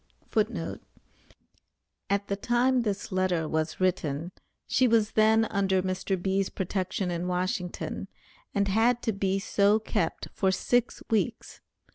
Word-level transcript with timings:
[Footnote 0.31 0.81
A: 2.09 2.13
At 2.13 2.27
the 2.27 2.35
time 2.35 2.81
this 2.81 3.11
letter 3.11 3.47
was 3.47 3.79
written, 3.79 4.31
she 4.65 4.87
was 4.87 5.11
then 5.11 5.45
under 5.45 5.83
Mr. 5.83 6.19
B.'s 6.19 6.49
protection 6.49 7.11
in 7.11 7.27
Washington, 7.27 8.07
and 8.51 8.67
had 8.67 9.03
to 9.03 9.11
be 9.13 9.37
so 9.37 9.77
kept 9.77 10.29
for 10.33 10.51
six 10.51 11.03
weeks. 11.11 11.61